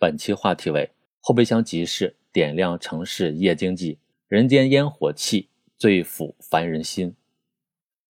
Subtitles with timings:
[0.00, 0.88] 本期话题为
[1.20, 3.98] 后备箱集市点亮城市夜经济，
[4.28, 7.14] 人间烟火气最抚凡人心。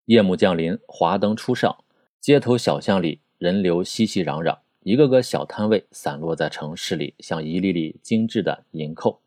[0.07, 1.85] 夜幕降临，华灯初上，
[2.21, 9.21] 街头小巷里人流熙熙攘攘，一个个小摊位散落在城市里，像一粒粒精致的银扣。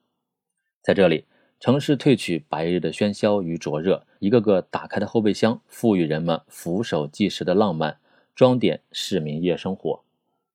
[0.82, 1.24] 在这里，
[1.62, 7.98] 城市褪去白日的喧嚣与灼热，一个个打开的后备箱赋予人们俯首计时的浪漫，
[8.36, 10.04] 装点市民夜生活。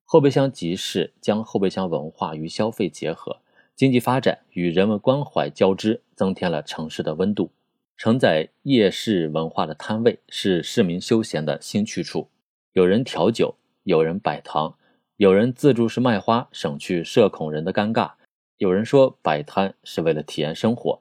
[0.05, 3.39] 后备箱集市将后备箱文化与消费结合，
[3.75, 7.51] 经济发展与人文关怀交织，增添了城市的温度。
[7.97, 12.29] 承载夜市文化的摊位是市民休闲的新去处，
[12.73, 14.77] 有人调酒，有人摆糖，
[15.17, 18.13] 有人自助式卖花，省去社恐人的尴尬。
[18.59, 21.01] 有人说摆摊是为了体验生活。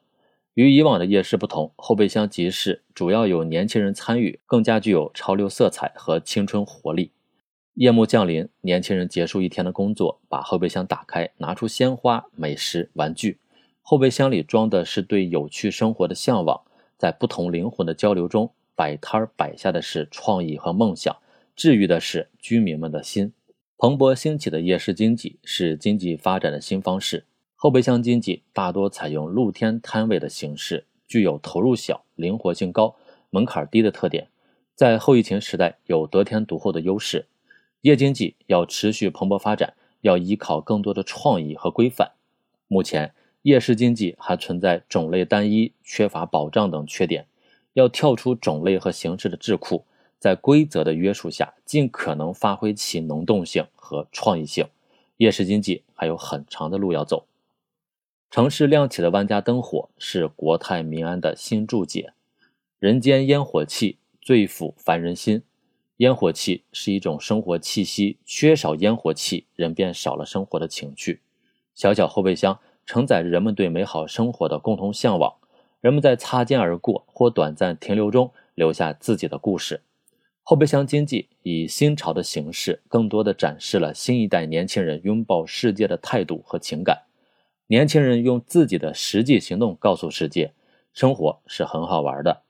[0.54, 7.12] 与以往的夜市不同，后备箱集市主要有年轻人参与，更加具有潮流色彩和青春活力。
[7.76, 13.40] 夜幕降临，年轻人结束一天的工作，把后备箱打开，拿出鲜花、美食、玩具。
[13.82, 16.62] 后备箱里装的是对有趣生活的向往。
[17.00, 21.18] 在不同灵魂的交流中，摆摊儿摆下的是创意和梦想，
[21.56, 23.34] 治愈的是居民们的心。
[23.76, 27.26] 蓬勃兴起的夜市经济是经济发展的新方式。
[27.56, 32.96] 后备箱经济大多采用露天摊位的形式，具有投入小、灵活性高、
[33.32, 34.28] 门槛低的特点，
[34.76, 37.26] 在后疫情时代有得天独厚的优势。
[37.84, 42.12] 夜经济要持续蓬勃发展，要依靠更多的创意和规范。
[42.68, 43.14] 目前。
[43.44, 47.28] 夜市经济还存在种类单一、缺乏保障等缺点，
[47.74, 49.84] 要跳出种类和形式的桎梏，
[50.18, 54.66] 在规则的约束下，尽可能发挥其能动性和创意性。
[55.18, 57.26] 夜市经济还有很长的路要走。
[58.32, 62.14] 城市亮起的万家灯火是国泰民安的新注解。
[62.80, 65.44] 人间烟火气最抚凡人心。
[65.98, 71.22] 烟火气是一种生活气息，缺少烟火气，人便少了生活的情趣。
[71.74, 72.60] 小小后备箱。
[72.86, 75.36] 承载着人们对美好生活的共同向往，
[75.80, 79.80] 人们在擦肩而过或短暂停留中留下自己的故事。
[80.42, 87.04] 后备箱经济以新潮的形式，更多的展示了新一代年轻人拥抱世界的态度和情感。
[87.68, 90.52] 年轻人用自己的实际行动告诉世界，
[90.94, 92.42] 生活是很好玩的。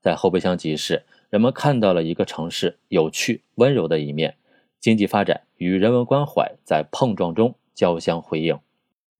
[0.00, 4.36] 在后备箱集市，人们看到了一个城市有趣、温柔的一面。
[4.80, 8.58] 经济发展与人文关怀在碰撞中交相辉映。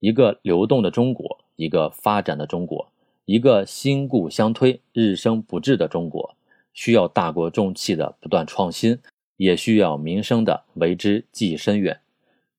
[0.00, 2.90] 一个流动的中国，一个发展的中国，
[3.26, 6.34] 一个新故相推、日生不滞的中国，
[6.72, 8.98] 需要大国重器的不断创新，
[9.36, 12.00] 也需要民生的为之计深远。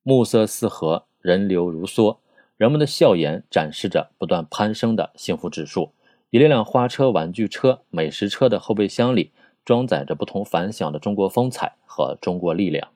[0.04, 2.20] 暮色四合，人流如梭，
[2.56, 5.92] 人们的笑颜展示着不断攀升的幸福指数。
[6.30, 9.32] 一辆辆花车、玩具车、美食车的后备箱里，
[9.66, 12.90] 装载着不同凡响的中国风采和中国力量。